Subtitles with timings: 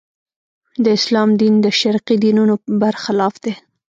[0.83, 3.53] د اسلام دین د شرقي دینونو برخلاف دی.